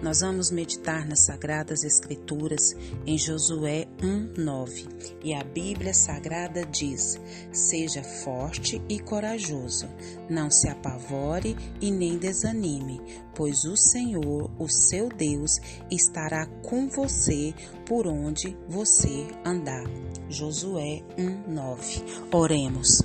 Nós 0.00 0.20
vamos 0.20 0.52
meditar 0.52 1.04
nas 1.08 1.24
Sagradas 1.24 1.82
Escrituras 1.82 2.76
em 3.04 3.18
Josué 3.18 3.88
1:9. 4.00 4.86
E 5.24 5.34
a 5.34 5.42
Bíblia 5.42 5.92
Sagrada 5.92 6.64
diz: 6.64 7.20
Seja 7.52 8.04
forte 8.04 8.80
e 8.88 9.00
corajoso, 9.00 9.88
não 10.30 10.52
se 10.52 10.68
apavore 10.68 11.56
e 11.80 11.90
nem 11.90 12.16
desanime, 12.16 13.00
pois 13.34 13.64
o 13.64 13.76
Senhor, 13.76 14.48
o 14.56 14.68
seu 14.68 15.08
Deus, 15.08 15.56
estará 15.90 16.46
com 16.46 16.88
você 16.88 17.52
por 17.84 18.06
onde 18.06 18.56
você 18.68 19.26
andar. 19.44 19.84
Josué 20.28 21.02
1:9. 21.18 22.04
Oremos. 22.32 23.02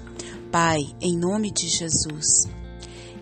Pai, 0.52 0.96
em 1.02 1.18
nome 1.18 1.50
de 1.50 1.68
Jesus, 1.68 2.48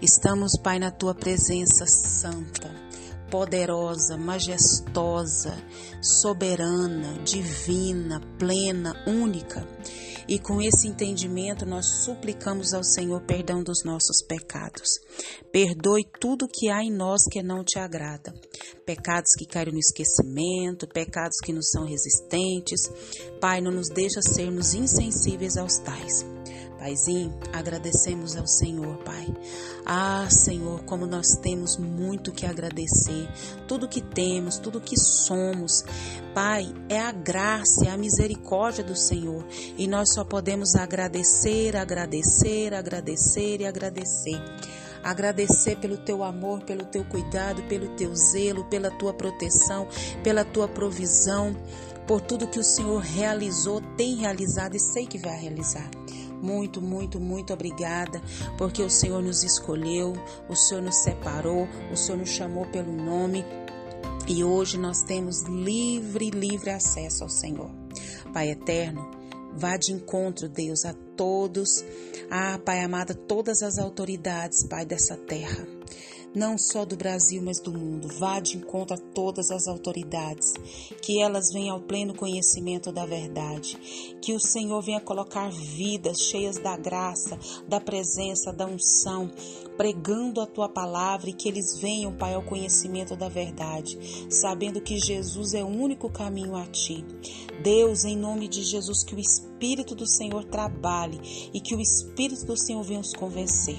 estamos, 0.02 0.58
Pai, 0.62 0.78
na 0.78 0.92
tua 0.92 1.16
presença 1.16 1.86
santa 1.88 2.91
poderosa, 3.32 4.18
majestosa, 4.18 5.58
soberana, 6.02 7.24
divina, 7.24 8.20
plena, 8.38 8.94
única. 9.08 9.66
E 10.28 10.38
com 10.38 10.62
esse 10.62 10.88
entendimento, 10.88 11.66
nós 11.66 11.86
suplicamos 12.06 12.74
ao 12.74 12.84
Senhor 12.84 13.22
perdão 13.22 13.64
dos 13.64 13.84
nossos 13.84 14.24
pecados. 14.28 14.88
Perdoe 15.52 16.06
tudo 16.20 16.48
que 16.48 16.70
há 16.70 16.84
em 16.84 16.92
nós 16.92 17.22
que 17.30 17.42
não 17.42 17.64
te 17.64 17.80
agrada. 17.80 18.34
Pecados 18.86 19.32
que 19.38 19.46
caem 19.46 19.72
no 19.72 19.80
esquecimento, 19.80 20.88
pecados 20.88 21.38
que 21.44 21.52
nos 21.52 21.70
são 21.70 21.86
resistentes. 21.86 22.82
Pai, 23.40 23.62
não 23.62 23.72
nos 23.72 23.90
deixa 23.90 24.22
sermos 24.22 24.74
insensíveis 24.74 25.58
aos 25.58 25.78
tais. 25.80 26.26
Paizinho, 26.82 27.32
agradecemos 27.54 28.36
ao 28.36 28.48
Senhor, 28.48 28.98
Pai. 29.04 29.28
Ah, 29.86 30.28
Senhor, 30.32 30.84
como 30.84 31.06
nós 31.06 31.36
temos 31.40 31.78
muito 31.78 32.32
que 32.32 32.44
agradecer. 32.44 33.30
Tudo 33.68 33.88
que 33.88 34.02
temos, 34.02 34.58
tudo 34.58 34.82
que 34.82 35.00
somos. 35.00 35.86
Pai, 36.34 36.74
é 36.90 37.00
a 37.00 37.12
graça, 37.12 37.86
é 37.86 37.92
a 37.92 37.98
misericórdia 37.98 38.84
do 38.84 38.96
Senhor. 38.96 39.46
E 39.78 39.88
nós 39.88 40.12
só 40.12 40.24
podemos 40.24 40.74
agradecer, 40.74 41.78
agradecer, 41.78 42.74
agradecer 42.74 43.62
e 43.62 43.66
agradecer 43.68 44.42
agradecer 45.04 45.78
pelo 45.78 45.98
teu 45.98 46.24
amor, 46.24 46.62
pelo 46.62 46.86
teu 46.86 47.04
cuidado, 47.04 47.64
pelo 47.64 47.90
teu 47.96 48.16
zelo, 48.16 48.66
pela 48.66 48.92
tua 48.92 49.12
proteção, 49.12 49.88
pela 50.24 50.46
tua 50.46 50.68
provisão, 50.68 51.56
por 52.06 52.22
tudo 52.22 52.48
que 52.48 52.60
o 52.60 52.64
Senhor 52.64 53.02
realizou, 53.02 53.82
tem 53.98 54.16
realizado 54.16 54.76
e 54.76 54.80
sei 54.80 55.08
que 55.08 55.18
vai 55.18 55.36
realizar. 55.40 55.90
Muito, 56.42 56.82
muito, 56.82 57.20
muito 57.20 57.54
obrigada, 57.54 58.22
porque 58.58 58.82
o 58.82 58.90
Senhor 58.90 59.22
nos 59.22 59.44
escolheu, 59.44 60.14
o 60.50 60.56
Senhor 60.56 60.82
nos 60.82 60.96
separou, 60.98 61.68
o 61.92 61.96
Senhor 61.96 62.18
nos 62.18 62.30
chamou 62.30 62.66
pelo 62.66 62.92
nome 62.92 63.46
e 64.28 64.44
hoje 64.44 64.78
nós 64.78 65.04
temos 65.04 65.44
livre, 65.44 66.30
livre 66.30 66.70
acesso 66.70 67.24
ao 67.24 67.30
Senhor. 67.30 67.70
Pai 68.34 68.50
eterno, 68.50 69.10
vá 69.54 69.78
de 69.78 69.92
encontro, 69.92 70.48
Deus, 70.50 70.86
a 70.86 70.94
todos, 71.16 71.84
ah, 72.30 72.60
Pai 72.64 72.82
amado, 72.84 73.14
todas 73.14 73.62
as 73.62 73.78
autoridades, 73.78 74.66
Pai, 74.66 74.86
dessa 74.86 75.18
terra 75.18 75.81
não 76.34 76.58
só 76.58 76.86
do 76.86 76.96
Brasil, 76.96 77.42
mas 77.44 77.60
do 77.60 77.72
mundo. 77.72 78.08
Vá 78.20 78.40
de 78.40 78.58
encontro 78.58 78.96
a 78.96 79.00
todas 79.14 79.52
as 79.52 79.68
autoridades, 79.68 80.54
que 81.02 81.22
elas 81.22 81.52
venham 81.52 81.76
ao 81.76 81.82
pleno 81.82 82.16
conhecimento 82.16 82.92
da 82.92 83.06
verdade, 83.06 83.78
que 84.22 84.34
o 84.34 84.40
Senhor 84.40 84.82
venha 84.82 85.02
colocar 85.02 85.52
vidas 85.52 86.22
cheias 86.22 86.58
da 86.58 86.78
graça, 86.78 87.38
da 87.68 87.80
presença, 87.80 88.54
da 88.54 88.66
unção, 88.66 89.30
pregando 89.78 90.42
a 90.42 90.46
tua 90.46 90.70
palavra 90.70 91.30
e 91.30 91.34
que 91.34 91.48
eles 91.48 91.80
venham, 91.80 92.16
Pai, 92.16 92.34
ao 92.34 92.44
conhecimento 92.44 93.16
da 93.16 93.28
verdade, 93.28 93.98
sabendo 94.30 94.82
que 94.82 95.00
Jesus 95.00 95.54
é 95.54 95.64
o 95.64 95.68
único 95.68 96.10
caminho 96.10 96.56
a 96.56 96.66
ti. 96.66 97.06
Deus, 97.62 98.06
em 98.06 98.16
nome 98.16 98.48
de 98.48 98.64
Jesus, 98.64 99.04
que 99.04 99.16
o 99.16 99.20
Espírito 99.20 99.51
do 99.62 100.08
Senhor 100.08 100.44
trabalhe 100.46 101.50
e 101.54 101.62
que 101.62 101.76
o 101.76 101.80
Espírito 101.80 102.48
do 102.48 102.58
Senhor 102.58 102.82
venha 102.82 102.98
nos 102.98 103.14
convencer. 103.14 103.78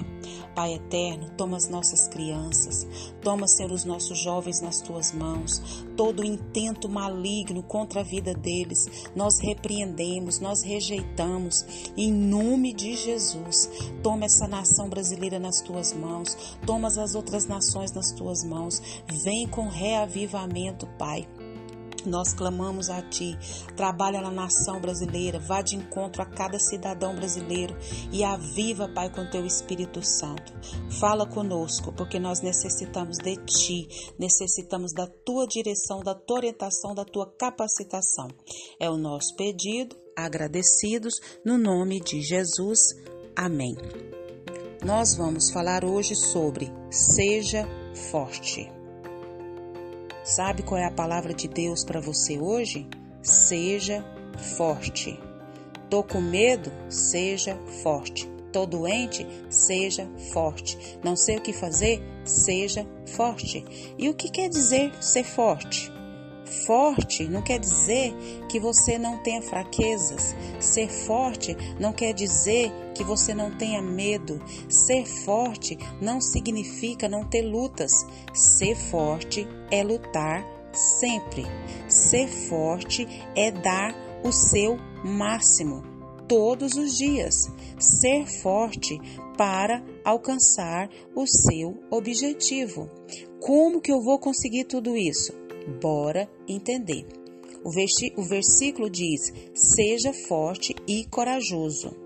Pai 0.54 0.74
eterno, 0.74 1.28
toma 1.30 1.56
as 1.56 1.68
nossas 1.68 2.06
crianças, 2.06 2.86
toma, 3.20 3.48
Senhor, 3.48 3.72
os 3.72 3.84
nossos 3.84 4.16
jovens 4.16 4.60
nas 4.60 4.80
tuas 4.80 5.10
mãos. 5.10 5.60
Todo 5.96 6.24
intento 6.24 6.88
maligno 6.88 7.64
contra 7.64 8.00
a 8.00 8.04
vida 8.04 8.32
deles, 8.32 9.10
nós 9.16 9.40
repreendemos, 9.40 10.38
nós 10.38 10.62
rejeitamos. 10.62 11.64
Em 11.96 12.12
nome 12.12 12.72
de 12.72 12.94
Jesus, 12.94 13.68
toma 14.04 14.26
essa 14.26 14.46
nação 14.46 14.88
brasileira 14.88 15.40
nas 15.40 15.60
tuas 15.62 15.92
mãos, 15.92 16.36
toma 16.64 16.86
as 16.86 17.14
outras 17.16 17.46
nações 17.46 17.90
nas 17.92 18.12
tuas 18.12 18.44
mãos. 18.44 18.80
Vem 19.24 19.48
com 19.48 19.68
reavivamento, 19.68 20.86
Pai. 20.96 21.26
Nós 22.04 22.32
clamamos 22.32 22.90
a 22.90 23.00
Ti. 23.02 23.36
Trabalha 23.76 24.20
na 24.20 24.30
nação 24.30 24.80
brasileira, 24.80 25.38
vá 25.38 25.62
de 25.62 25.76
encontro 25.76 26.22
a 26.22 26.26
cada 26.26 26.58
cidadão 26.58 27.14
brasileiro 27.14 27.76
e 28.10 28.24
aviva, 28.24 28.88
Pai, 28.88 29.10
com 29.10 29.28
Teu 29.30 29.46
Espírito 29.46 30.02
Santo. 30.02 30.52
Fala 30.98 31.26
conosco, 31.26 31.92
porque 31.92 32.18
nós 32.18 32.40
necessitamos 32.40 33.18
de 33.18 33.36
Ti, 33.36 33.88
necessitamos 34.18 34.92
da 34.92 35.06
Tua 35.06 35.46
direção, 35.46 36.00
da 36.00 36.14
Tua 36.14 36.38
orientação, 36.38 36.94
da 36.94 37.04
Tua 37.04 37.30
capacitação. 37.38 38.28
É 38.80 38.90
o 38.90 38.96
nosso 38.96 39.34
pedido, 39.36 39.96
agradecidos, 40.16 41.14
no 41.44 41.56
nome 41.56 42.00
de 42.00 42.20
Jesus. 42.20 42.80
Amém. 43.36 43.76
Nós 44.84 45.14
vamos 45.14 45.50
falar 45.50 45.84
hoje 45.84 46.14
sobre 46.16 46.70
Seja 46.90 47.66
Forte. 48.10 48.81
Sabe 50.24 50.62
qual 50.62 50.80
é 50.80 50.84
a 50.84 50.90
palavra 50.90 51.34
de 51.34 51.48
Deus 51.48 51.84
para 51.84 52.00
você 52.00 52.38
hoje? 52.38 52.86
Seja 53.22 54.04
forte. 54.56 55.18
Tô 55.90 56.02
com 56.02 56.20
medo? 56.20 56.72
Seja 56.88 57.58
forte. 57.82 58.30
Tô 58.52 58.64
doente? 58.64 59.26
Seja 59.50 60.08
forte. 60.32 60.98
Não 61.02 61.16
sei 61.16 61.38
o 61.38 61.40
que 61.40 61.52
fazer? 61.52 62.00
Seja 62.24 62.86
forte. 63.06 63.64
E 63.98 64.08
o 64.08 64.14
que 64.14 64.30
quer 64.30 64.48
dizer 64.48 64.92
ser 65.02 65.24
forte? 65.24 65.90
Forte 66.66 67.24
não 67.24 67.42
quer 67.42 67.58
dizer 67.58 68.14
que 68.48 68.60
você 68.60 68.98
não 68.98 69.18
tenha 69.22 69.42
fraquezas. 69.42 70.36
Ser 70.60 70.88
forte 70.88 71.56
não 71.80 71.92
quer 71.92 72.12
dizer 72.12 72.70
que 72.94 73.02
você 73.02 73.34
não 73.34 73.50
tenha 73.50 73.80
medo. 73.80 74.40
Ser 74.68 75.06
forte 75.06 75.78
não 76.00 76.20
significa 76.20 77.08
não 77.08 77.24
ter 77.24 77.42
lutas. 77.42 77.92
Ser 78.34 78.76
forte 78.76 79.46
é 79.70 79.82
lutar 79.82 80.46
sempre. 80.72 81.44
Ser 81.88 82.28
forte 82.28 83.06
é 83.34 83.50
dar 83.50 83.94
o 84.24 84.32
seu 84.32 84.76
máximo 85.04 85.82
todos 86.28 86.74
os 86.76 86.96
dias. 86.96 87.50
Ser 87.78 88.26
forte 88.26 89.00
para 89.36 89.82
alcançar 90.04 90.88
o 91.14 91.26
seu 91.26 91.82
objetivo. 91.90 92.88
Como 93.40 93.80
que 93.80 93.90
eu 93.90 94.00
vou 94.00 94.18
conseguir 94.18 94.64
tudo 94.64 94.96
isso? 94.96 95.41
Bora 95.66 96.28
entender. 96.48 97.06
O, 97.64 97.70
versículo 98.22 98.90
diz: 98.90 99.32
Seja 99.54 100.12
forte 100.12 100.74
e 100.86 101.06
corajoso. 101.06 102.02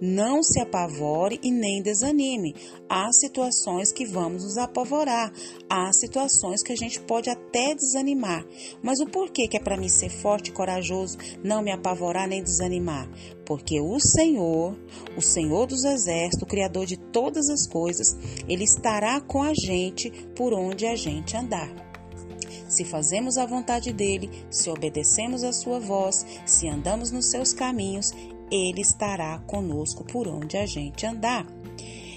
Não 0.00 0.44
se 0.44 0.60
apavore 0.60 1.40
e 1.42 1.50
nem 1.50 1.82
desanime. 1.82 2.54
Há 2.88 3.12
situações 3.12 3.92
que 3.92 4.06
vamos 4.06 4.44
nos 4.44 4.56
apavorar, 4.56 5.32
há 5.68 5.92
situações 5.92 6.62
que 6.62 6.72
a 6.72 6.76
gente 6.76 7.00
pode 7.00 7.28
até 7.28 7.74
desanimar. 7.74 8.46
Mas 8.80 9.00
o 9.00 9.06
porquê 9.06 9.48
que 9.48 9.56
é 9.56 9.60
para 9.60 9.76
mim 9.76 9.88
ser 9.88 10.08
forte 10.08 10.50
e 10.50 10.52
corajoso, 10.52 11.18
não 11.42 11.62
me 11.62 11.72
apavorar 11.72 12.28
nem 12.28 12.42
desanimar? 12.42 13.10
Porque 13.44 13.80
o 13.80 13.98
Senhor, 13.98 14.78
o 15.16 15.20
Senhor 15.20 15.66
dos 15.66 15.84
exércitos, 15.84 16.42
o 16.42 16.46
Criador 16.46 16.86
de 16.86 16.96
todas 16.96 17.48
as 17.48 17.66
coisas, 17.66 18.16
Ele 18.48 18.62
estará 18.62 19.20
com 19.20 19.42
a 19.42 19.52
gente 19.52 20.10
por 20.36 20.54
onde 20.54 20.86
a 20.86 20.94
gente 20.94 21.36
andar 21.36 21.87
se 22.68 22.84
fazemos 22.84 23.38
a 23.38 23.46
vontade 23.46 23.92
dele, 23.92 24.30
se 24.50 24.70
obedecemos 24.70 25.42
a 25.42 25.52
sua 25.52 25.80
voz, 25.80 26.24
se 26.46 26.68
andamos 26.68 27.10
nos 27.10 27.26
seus 27.26 27.52
caminhos, 27.52 28.12
ele 28.50 28.80
estará 28.80 29.38
conosco 29.46 30.04
por 30.04 30.28
onde 30.28 30.56
a 30.56 30.66
gente 30.66 31.06
andar. 31.06 31.46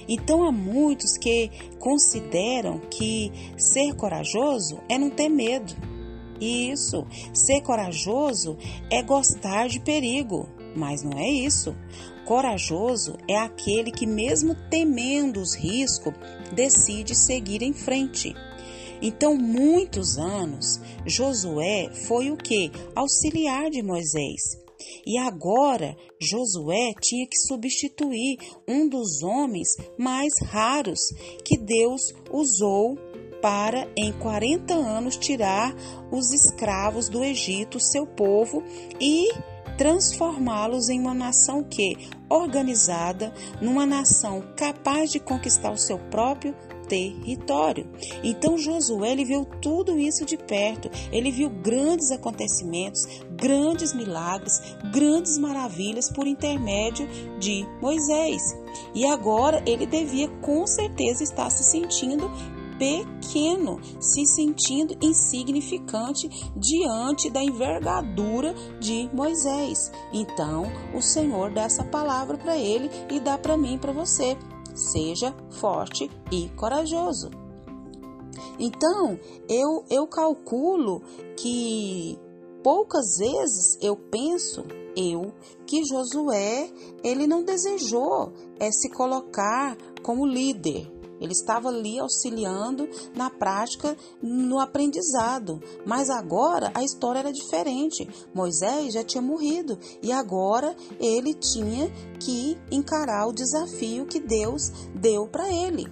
Então 0.07 0.43
há 0.43 0.51
muitos 0.51 1.17
que 1.17 1.49
consideram 1.79 2.79
que 2.89 3.31
ser 3.57 3.95
corajoso 3.95 4.79
é 4.89 4.97
não 4.97 5.09
ter 5.09 5.29
medo. 5.29 5.73
Isso, 6.39 7.05
ser 7.33 7.61
corajoso 7.61 8.57
é 8.89 9.01
gostar 9.03 9.69
de 9.69 9.79
perigo, 9.79 10.49
mas 10.75 11.03
não 11.03 11.17
é 11.17 11.29
isso. 11.29 11.75
Corajoso 12.25 13.17
é 13.27 13.37
aquele 13.37 13.91
que, 13.91 14.07
mesmo 14.07 14.55
temendo 14.69 15.39
os 15.39 15.55
riscos, 15.55 16.13
decide 16.51 17.15
seguir 17.15 17.61
em 17.61 17.73
frente. 17.73 18.33
Então, 19.01 19.35
muitos 19.35 20.17
anos, 20.17 20.79
Josué 21.05 21.89
foi 22.07 22.29
o 22.29 22.37
que? 22.37 22.71
Auxiliar 22.95 23.69
de 23.69 23.81
Moisés. 23.81 24.41
E 25.05 25.17
agora 25.17 25.95
Josué 26.19 26.93
tinha 27.01 27.27
que 27.27 27.37
substituir 27.37 28.37
um 28.67 28.87
dos 28.87 29.23
homens 29.23 29.69
mais 29.97 30.33
raros 30.43 30.99
que 31.45 31.57
Deus 31.57 32.13
usou 32.31 32.97
para 33.41 33.87
em 33.97 34.13
40 34.13 34.73
anos 34.73 35.17
tirar 35.17 35.75
os 36.11 36.31
escravos 36.31 37.09
do 37.09 37.23
Egito, 37.23 37.79
seu 37.79 38.05
povo, 38.05 38.63
e 38.99 39.29
transformá-los 39.77 40.89
em 40.89 40.99
uma 40.99 41.13
nação 41.13 41.63
que 41.63 41.97
organizada, 42.29 43.33
numa 43.59 43.85
nação 43.85 44.43
capaz 44.55 45.11
de 45.11 45.19
conquistar 45.19 45.71
o 45.71 45.77
seu 45.77 45.97
próprio 45.97 46.55
território. 46.91 47.89
Então 48.21 48.57
Josué 48.57 49.13
ele 49.13 49.23
viu 49.23 49.45
tudo 49.61 49.97
isso 49.97 50.25
de 50.25 50.35
perto. 50.35 50.91
Ele 51.09 51.31
viu 51.31 51.49
grandes 51.49 52.11
acontecimentos, 52.11 53.07
grandes 53.31 53.93
milagres, 53.93 54.61
grandes 54.91 55.37
maravilhas 55.37 56.11
por 56.11 56.27
intermédio 56.27 57.07
de 57.39 57.65
Moisés. 57.81 58.41
E 58.93 59.05
agora 59.05 59.63
ele 59.65 59.85
devia 59.85 60.27
com 60.41 60.67
certeza 60.67 61.23
estar 61.23 61.49
se 61.49 61.63
sentindo 61.63 62.29
pequeno, 62.77 63.79
se 64.01 64.25
sentindo 64.25 64.97
insignificante 65.01 66.27
diante 66.57 67.29
da 67.29 67.41
envergadura 67.41 68.53
de 68.81 69.07
Moisés. 69.13 69.91
Então, 70.11 70.63
o 70.93 71.01
Senhor 71.01 71.51
dá 71.51 71.61
essa 71.61 71.85
palavra 71.85 72.37
para 72.37 72.57
ele 72.57 72.89
e 73.09 73.19
dá 73.19 73.37
para 73.37 73.55
mim 73.55 73.77
para 73.77 73.93
você. 73.93 74.35
Seja 74.73 75.35
forte 75.49 76.09
e 76.31 76.49
corajoso. 76.49 77.29
Então, 78.59 79.19
eu, 79.49 79.83
eu 79.89 80.07
calculo 80.07 81.01
que 81.35 82.17
poucas 82.63 83.17
vezes 83.17 83.77
eu 83.81 83.95
penso, 83.95 84.63
eu, 84.95 85.33
que 85.65 85.83
Josué, 85.83 86.69
ele 87.03 87.25
não 87.25 87.43
desejou 87.43 88.31
é, 88.59 88.71
se 88.71 88.89
colocar 88.91 89.75
como 90.03 90.25
líder, 90.25 90.91
ele 91.21 91.31
estava 91.31 91.69
ali 91.69 91.99
auxiliando 91.99 92.89
na 93.15 93.29
prática, 93.29 93.95
no 94.21 94.59
aprendizado. 94.59 95.61
Mas 95.85 96.09
agora 96.09 96.71
a 96.73 96.83
história 96.83 97.19
era 97.19 97.31
diferente. 97.31 98.09
Moisés 98.33 98.93
já 98.93 99.03
tinha 99.03 99.21
morrido 99.21 99.77
e 100.01 100.11
agora 100.11 100.75
ele 100.99 101.33
tinha 101.35 101.89
que 102.19 102.57
encarar 102.71 103.27
o 103.27 103.33
desafio 103.33 104.07
que 104.07 104.19
Deus 104.19 104.71
deu 104.95 105.27
para 105.27 105.47
ele. 105.49 105.87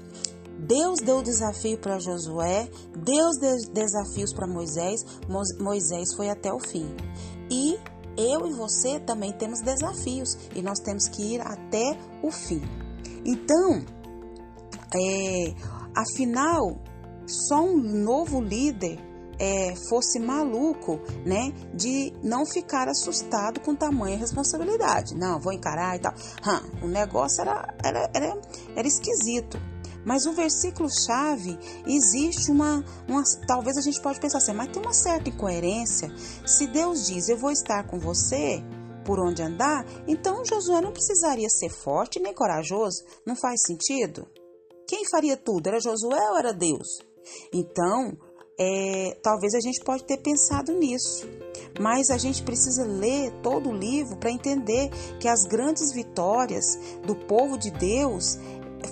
Deus 0.58 1.00
deu 1.00 1.22
desafio 1.22 1.78
para 1.78 2.00
Josué, 2.00 2.70
Deus 2.98 3.38
deu 3.38 3.56
desafios 3.72 4.34
para 4.34 4.46
Moisés, 4.46 5.06
Moisés 5.60 6.14
foi 6.16 6.30
até 6.30 6.52
o 6.52 6.60
fim. 6.60 6.94
E 7.50 7.80
eu 8.18 8.46
e 8.46 8.54
você 8.54 9.00
também 9.00 9.32
temos 9.32 9.62
desafios 9.62 10.38
e 10.54 10.62
nós 10.62 10.80
temos 10.80 11.08
que 11.08 11.36
ir 11.36 11.42
até 11.42 11.98
o 12.22 12.30
fim. 12.30 12.62
Então, 13.26 13.86
é, 14.96 15.54
afinal, 15.96 16.82
só 17.28 17.62
um 17.64 17.78
novo 17.78 18.42
líder 18.42 19.00
é, 19.40 19.74
fosse 19.88 20.20
maluco, 20.20 21.00
né, 21.26 21.54
de 21.74 22.14
não 22.22 22.46
ficar 22.46 22.90
assustado 22.90 23.62
com 23.62 23.74
tamanha 23.74 24.18
responsabilidade. 24.18 25.16
Não, 25.16 25.40
vou 25.40 25.54
encarar 25.54 25.96
e 25.96 26.00
tal. 26.00 26.14
Hum, 26.14 26.86
o 26.86 26.88
negócio 26.88 27.42
era, 27.42 27.74
era, 27.84 28.12
era, 28.14 28.42
era 28.76 28.88
esquisito. 28.88 29.58
Mas 30.06 30.26
o 30.26 30.34
versículo-chave 30.34 31.58
existe 31.86 32.52
uma, 32.52 32.84
uma. 33.08 33.22
Talvez 33.48 33.78
a 33.78 33.82
gente 33.82 34.02
pode 34.02 34.20
pensar 34.20 34.38
assim, 34.38 34.54
mas 34.54 34.72
tem 34.72 34.82
uma 34.82 34.94
certa 34.94 35.30
incoerência. 35.30 36.12
Se 36.46 36.68
Deus 36.68 37.06
diz, 37.08 37.28
eu 37.30 37.38
vou 37.38 37.52
estar 37.52 37.86
com 37.86 38.00
você 38.00 38.64
por 39.06 39.20
onde 39.20 39.42
andar, 39.42 39.86
então 40.08 40.46
Josué 40.46 40.82
não 40.82 40.92
precisaria 40.92 41.50
ser 41.50 41.70
forte 41.70 42.20
nem 42.20 42.34
corajoso. 42.34 43.04
Não 43.26 43.36
faz 43.36 43.62
sentido? 43.66 44.28
Quem 44.90 45.08
faria 45.08 45.38
tudo? 45.38 45.68
Era 45.68 45.80
Josué 45.80 46.32
ou 46.32 46.38
era 46.40 46.52
Deus? 46.52 46.98
Então, 47.54 48.18
é, 48.60 49.16
talvez 49.22 49.54
a 49.54 49.60
gente 49.60 49.80
pode 49.82 50.04
ter 50.04 50.18
pensado 50.18 50.74
nisso, 50.74 51.30
mas 51.80 52.10
a 52.10 52.18
gente 52.18 52.42
precisa 52.42 52.84
ler 52.86 53.32
todo 53.44 53.70
o 53.70 53.78
livro 53.78 54.18
para 54.18 54.32
entender 54.32 54.90
que 55.20 55.28
as 55.28 55.44
grandes 55.44 55.94
vitórias 55.94 56.66
do 57.06 57.16
povo 57.16 57.56
de 57.56 57.70
Deus 57.70 58.40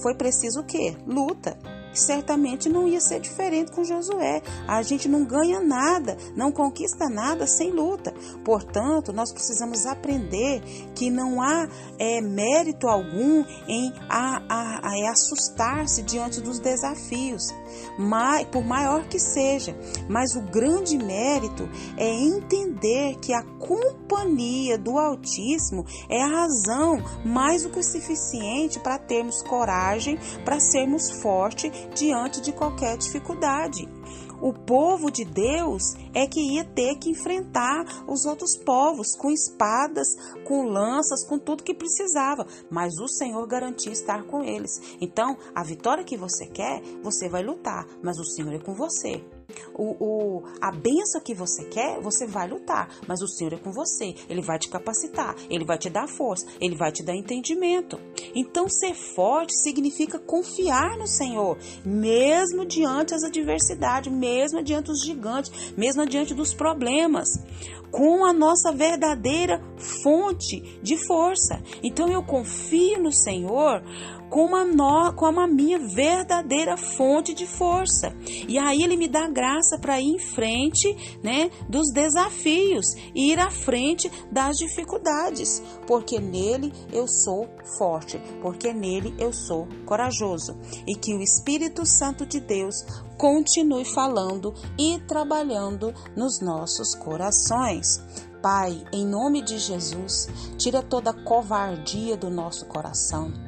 foi 0.03 0.13
preciso 0.13 0.59
o 0.59 0.65
quê? 0.67 0.95
Luta 1.07 1.57
certamente 1.93 2.69
não 2.69 2.87
ia 2.87 2.99
ser 2.99 3.19
diferente 3.19 3.71
com 3.71 3.83
Josué. 3.83 4.41
A 4.67 4.81
gente 4.81 5.07
não 5.07 5.25
ganha 5.25 5.59
nada, 5.59 6.17
não 6.35 6.51
conquista 6.51 7.09
nada 7.09 7.47
sem 7.47 7.71
luta. 7.71 8.13
Portanto, 8.43 9.11
nós 9.13 9.31
precisamos 9.31 9.85
aprender 9.85 10.61
que 10.95 11.09
não 11.09 11.41
há 11.41 11.67
é, 11.97 12.21
mérito 12.21 12.87
algum 12.87 13.43
em 13.67 13.93
a, 14.09 14.41
a, 14.49 14.79
a 14.83 15.11
assustar-se 15.11 16.03
diante 16.03 16.41
dos 16.41 16.59
desafios, 16.59 17.53
mas, 17.97 18.45
por 18.47 18.63
maior 18.63 19.07
que 19.07 19.19
seja. 19.19 19.75
Mas 20.09 20.35
o 20.35 20.41
grande 20.41 20.97
mérito 20.97 21.67
é 21.97 22.07
entender 22.07 23.15
que 23.19 23.33
a 23.33 23.43
companhia 23.43 24.77
do 24.77 24.97
Altíssimo 24.97 25.85
é 26.09 26.21
a 26.21 26.27
razão 26.27 27.01
mais 27.25 27.63
do 27.63 27.69
que 27.69 27.83
suficiente 27.83 28.79
para 28.79 28.97
termos 28.97 29.41
coragem, 29.41 30.19
para 30.43 30.59
sermos 30.59 31.09
fortes 31.21 31.71
diante 31.95 32.41
de 32.41 32.51
qualquer 32.51 32.97
dificuldade. 32.97 33.87
O 34.39 34.53
povo 34.53 35.09
de 35.09 35.25
Deus 35.25 35.95
é 36.13 36.27
que 36.27 36.39
ia 36.39 36.63
ter 36.63 36.95
que 36.97 37.09
enfrentar 37.09 38.05
os 38.07 38.25
outros 38.25 38.55
povos 38.55 39.15
com 39.15 39.31
espadas, 39.31 40.07
com 40.45 40.63
lanças, 40.63 41.25
com 41.25 41.39
tudo 41.39 41.63
que 41.63 41.73
precisava, 41.73 42.45
mas 42.69 42.99
o 42.99 43.07
Senhor 43.07 43.45
garantia 43.47 43.91
estar 43.91 44.23
com 44.25 44.43
eles. 44.43 44.79
Então, 45.01 45.37
a 45.55 45.63
vitória 45.63 46.03
que 46.03 46.15
você 46.15 46.45
quer, 46.45 46.81
você 47.01 47.27
vai 47.27 47.43
lutar, 47.43 47.87
mas 48.03 48.19
o 48.19 48.25
Senhor 48.25 48.53
é 48.53 48.59
com 48.59 48.75
você. 48.75 49.23
O, 49.73 49.95
o, 49.99 50.43
a 50.61 50.71
benção 50.71 51.21
que 51.21 51.33
você 51.33 51.65
quer, 51.65 51.99
você 52.01 52.25
vai 52.25 52.47
lutar, 52.47 52.89
mas 53.07 53.21
o 53.21 53.27
Senhor 53.27 53.53
é 53.53 53.57
com 53.57 53.71
você. 53.71 54.15
Ele 54.29 54.41
vai 54.41 54.59
te 54.59 54.69
capacitar, 54.69 55.35
ele 55.49 55.65
vai 55.65 55.77
te 55.77 55.89
dar 55.89 56.07
força, 56.07 56.45
ele 56.59 56.75
vai 56.75 56.91
te 56.91 57.03
dar 57.03 57.15
entendimento. 57.15 57.99
Então, 58.35 58.67
ser 58.67 58.93
forte 58.93 59.55
significa 59.55 60.19
confiar 60.19 60.97
no 60.97 61.07
Senhor, 61.07 61.57
mesmo 61.85 62.65
diante 62.65 63.11
das 63.11 63.23
adversidades, 63.23 64.11
mesmo 64.11 64.63
diante 64.63 64.87
dos 64.87 65.01
gigantes, 65.01 65.73
mesmo 65.77 66.05
diante 66.05 66.33
dos 66.33 66.53
problemas 66.53 67.27
com 67.91 68.25
a 68.25 68.33
nossa 68.33 68.71
verdadeira 68.71 69.61
fonte 69.77 70.79
de 70.81 70.97
força. 70.97 71.61
Então 71.83 72.09
eu 72.09 72.23
confio 72.23 73.01
no 73.01 73.11
Senhor 73.11 73.81
como 74.29 74.55
a, 74.55 74.65
no, 74.65 75.13
como 75.13 75.39
a 75.39 75.47
minha 75.47 75.79
verdadeira 75.79 76.77
fonte 76.77 77.33
de 77.33 77.45
força. 77.45 78.15
E 78.47 78.57
aí 78.57 78.83
ele 78.83 78.97
me 78.97 79.07
dá 79.07 79.27
graça 79.27 79.77
para 79.79 79.99
ir 79.99 80.15
em 80.15 80.19
frente, 80.19 81.19
né, 81.23 81.49
dos 81.69 81.91
desafios, 81.93 82.85
ir 83.15 83.39
à 83.39 83.49
frente 83.49 84.11
das 84.31 84.57
dificuldades, 84.57 85.61
porque 85.85 86.19
nele 86.19 86.73
eu 86.91 87.07
sou 87.07 87.47
forte, 87.77 88.19
porque 88.41 88.73
nele 88.73 89.15
eu 89.19 89.31
sou 89.33 89.67
corajoso. 89.85 90.57
E 90.85 90.95
que 90.95 91.13
o 91.13 91.21
Espírito 91.21 91.85
Santo 91.85 92.25
de 92.25 92.39
Deus 92.39 92.85
continue 93.17 93.85
falando 93.85 94.53
e 94.77 94.99
trabalhando 95.07 95.93
nos 96.15 96.39
nossos 96.39 96.95
corações. 96.95 98.01
Pai, 98.41 98.83
em 98.93 99.05
nome 99.05 99.41
de 99.41 99.57
Jesus, 99.57 100.27
tira 100.57 100.81
toda 100.81 101.09
a 101.09 101.23
covardia 101.23 102.15
do 102.15 102.29
nosso 102.29 102.65
coração 102.65 103.46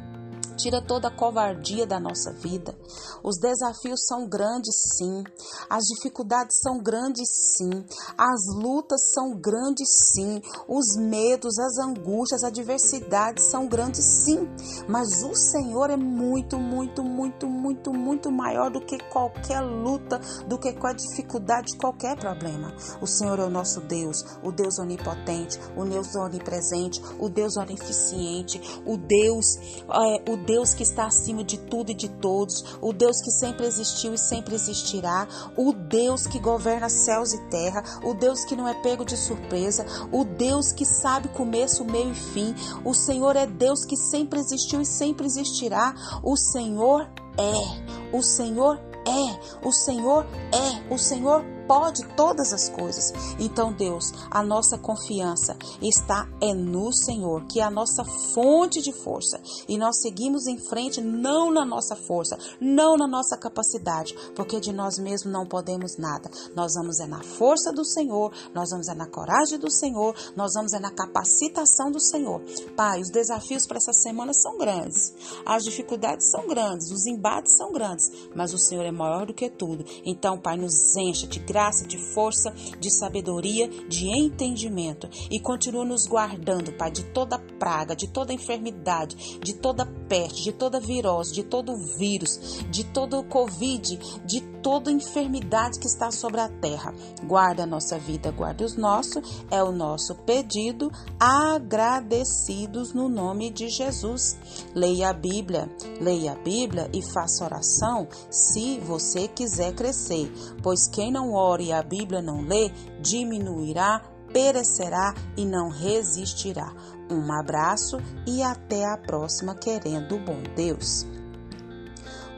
tira 0.60 0.82
toda 0.82 1.08
a 1.08 1.16
covardia 1.16 1.88
da 1.88 2.00
nossa 2.00 2.34
vida. 2.34 2.76
Os 3.24 3.38
desafios 3.40 4.06
são 4.06 4.28
grandes, 4.28 4.76
sim. 4.98 5.24
As 5.70 5.86
dificuldades 5.86 6.60
são 6.62 6.80
grandes, 6.84 7.30
sim. 7.58 7.86
As 8.18 8.40
lutas 8.62 9.10
são 9.14 9.40
grandes, 9.40 9.88
sim. 10.14 10.42
Os 10.68 10.98
medos, 10.98 11.58
as 11.58 11.78
angústias, 11.78 12.44
as 12.44 12.50
adversidades 12.50 13.46
são 13.50 13.68
grandes, 13.68 14.04
sim. 14.04 14.48
Mas 14.88 15.24
o 15.24 15.34
Senhor 15.34 15.90
é 15.90 15.98
muito, 15.98 16.58
muito, 16.58 17.04
muito, 17.04 17.48
muito, 17.48 17.94
muito 17.94 18.32
maior 18.32 18.70
do 18.70 18.82
que 18.82 18.98
qualquer 19.10 19.62
luta, 19.62 20.20
do 20.46 20.58
que 20.58 20.74
qualquer 20.74 20.96
dificuldade, 20.96 21.78
qualquer 21.78 22.18
problema. 22.18 22.74
O 23.02 23.08
Senhor 23.08 23.40
é 23.40 23.44
o 23.44 23.50
nosso 23.50 23.80
Deus, 23.82 24.24
o 24.44 24.52
Deus 24.52 24.80
onipotente, 24.80 25.60
o 25.76 25.86
Deus 25.86 26.16
onipresente, 26.16 27.02
o 27.20 27.30
Deus 27.30 27.56
onisciente, 27.58 28.60
o 28.86 28.98
Deus, 28.98 29.46
é, 29.88 30.32
o 30.32 30.38
Deus 30.50 30.74
que 30.74 30.82
está 30.82 31.06
acima 31.06 31.44
de 31.44 31.60
tudo 31.60 31.92
e 31.92 31.94
de 31.94 32.10
todos, 32.10 32.80
o 32.82 32.92
Deus 32.92 33.22
que 33.22 33.30
sempre 33.30 33.68
existiu 33.68 34.16
e 34.16 34.18
sempre 34.18 34.56
existirá, 34.56 35.28
o 35.56 35.72
Deus 35.72 36.26
que 36.26 36.40
governa 36.40 36.90
céus 36.90 37.34
e 37.34 37.38
terra, 37.52 37.84
o 38.04 38.16
Deus 38.16 38.44
que 38.46 38.56
não 38.56 38.68
é 38.68 38.74
pego 38.82 39.06
de 39.06 39.16
surpresa, 39.16 39.86
o 40.12 40.26
Deus 40.26 40.72
que 40.72 40.86
sabe 40.86 41.28
começo, 41.28 41.86
meio 41.86 42.14
e 42.14 42.16
fim. 42.16 42.56
O 42.84 42.96
Senhor 42.96 43.36
é 43.36 43.46
Deus 43.46 43.86
que 43.86 43.96
sempre 43.96 44.40
existiu 44.40 44.82
e 44.82 44.86
sempre 44.88 45.28
existirá. 45.28 45.94
O 46.24 46.36
Senhor 46.36 47.08
é, 47.38 48.18
o 48.18 48.24
Senhor 48.24 48.80
é, 49.06 49.68
o 49.68 49.72
Senhor 49.72 50.26
é, 50.52 50.92
o 50.92 50.98
Senhor 50.98 51.46
pode 51.70 52.04
todas 52.16 52.52
as 52.52 52.68
coisas. 52.68 53.14
Então, 53.38 53.72
Deus, 53.72 54.12
a 54.32 54.42
nossa 54.42 54.76
confiança 54.76 55.56
está 55.80 56.28
é 56.42 56.52
no 56.52 56.92
Senhor, 56.92 57.46
que 57.46 57.60
é 57.60 57.64
a 57.64 57.70
nossa 57.70 58.04
fonte 58.34 58.82
de 58.82 58.92
força. 58.92 59.40
E 59.68 59.78
nós 59.78 60.02
seguimos 60.02 60.48
em 60.48 60.58
frente 60.58 61.00
não 61.00 61.54
na 61.54 61.64
nossa 61.64 61.96
força, 61.96 62.36
não 62.60 62.98
na 62.98 63.08
nossa 63.08 63.38
capacidade, 63.38 64.16
porque 64.36 64.60
de 64.60 64.74
nós 64.74 64.98
mesmos 64.98 65.32
não 65.32 65.46
podemos 65.46 65.96
nada. 65.96 66.32
Nós 66.56 66.74
vamos 66.74 67.00
é 67.00 67.06
na 67.06 67.22
força 67.22 67.72
do 67.72 67.86
Senhor, 67.86 68.34
nós 68.52 68.72
vamos 68.72 68.88
é 68.88 68.96
na 68.96 69.06
coragem 69.06 69.60
do 69.60 69.72
Senhor, 69.72 70.16
nós 70.36 70.54
vamos 70.56 70.74
é 70.74 70.80
na 70.80 70.90
capacitação 70.90 71.92
do 71.92 72.00
Senhor. 72.00 72.42
Pai, 72.76 73.00
os 73.00 73.12
desafios 73.12 73.68
para 73.68 73.78
essa 73.78 73.94
semana 73.94 74.34
são 74.34 74.58
grandes. 74.58 75.14
As 75.46 75.64
dificuldades 75.64 76.32
são 76.32 76.48
grandes, 76.48 76.90
os 76.90 77.06
embates 77.06 77.56
são 77.56 77.72
grandes, 77.72 78.10
mas 78.36 78.56
o 78.56 78.58
Senhor 78.58 78.86
é 78.86 78.92
maior 78.92 79.28
do 79.28 79.36
que 79.36 79.52
tudo. 79.52 79.86
Então, 80.04 80.40
Pai, 80.40 80.58
nos 80.58 80.96
encha 80.96 81.28
de 81.28 81.38
graça 81.38 81.59
graça, 81.60 81.86
de 81.86 81.98
força, 81.98 82.54
de 82.80 82.90
sabedoria, 82.90 83.68
de 83.90 84.08
entendimento 84.08 85.10
e 85.30 85.42
continua 85.42 85.84
nos 85.84 86.08
guardando, 86.08 86.72
Pai, 86.72 86.90
de 86.90 87.04
toda 87.04 87.38
praga, 87.38 87.94
de 87.94 88.08
toda 88.08 88.32
enfermidade, 88.32 89.40
de 89.40 89.54
toda 89.54 89.86
peste, 90.08 90.44
de 90.44 90.54
toda 90.54 90.80
virose, 90.80 91.34
de 91.34 91.44
todo 91.44 91.76
vírus, 91.98 92.64
de 92.72 92.86
todo 92.86 93.22
Covid, 93.26 94.00
de 94.26 94.40
toda 94.62 94.92
enfermidade 94.92 95.80
que 95.80 95.88
está 95.88 96.12
sobre 96.12 96.40
a 96.40 96.48
terra. 96.48 96.94
Guarda 97.26 97.64
a 97.64 97.68
nossa 97.68 98.00
vida, 98.00 98.32
guarda 98.32 98.64
os 98.64 98.78
nossos, 98.78 99.44
é 99.52 99.62
o 99.62 99.72
nosso 99.72 100.16
pedido, 100.16 100.90
agradecidos 101.20 102.94
no 102.94 103.10
nome 103.10 103.52
de 103.52 103.68
Jesus. 103.68 104.38
Leia 104.74 105.10
a 105.10 105.14
Bíblia, 105.14 105.70
leia 106.00 106.32
a 106.32 106.36
Bíblia 106.36 106.90
e 106.94 107.02
faça 107.02 107.44
oração 107.44 108.08
se 108.30 108.80
você 108.80 109.28
quiser 109.28 109.74
crescer, 109.74 110.32
pois 110.64 110.88
quem 110.88 111.12
não 111.12 111.34
ora 111.34 111.49
ore 111.50 111.66
e 111.66 111.72
a 111.72 111.82
Bíblia 111.82 112.22
não 112.22 112.42
lê, 112.42 112.70
diminuirá, 113.02 114.02
perecerá 114.32 115.14
e 115.36 115.46
não 115.46 115.70
resistirá. 115.70 116.74
Um 117.10 117.32
abraço 117.34 117.98
e 118.28 118.44
até 118.44 118.86
a 118.86 118.98
próxima, 118.98 119.56
querendo 119.56 120.16
o 120.16 120.20
bom 120.20 120.42
Deus. 120.56 121.06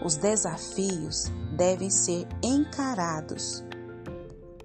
Os 0.04 0.16
desafios 0.16 1.26
devem 1.56 1.90
ser 1.90 2.28
encarados 2.42 3.64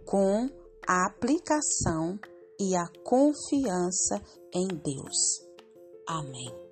com 0.07 0.49
a 0.87 1.07
aplicação 1.07 2.19
e 2.59 2.75
a 2.75 2.89
confiança 3.05 4.23
em 4.55 4.69
Deus. 4.69 5.43
Amém. 6.09 6.66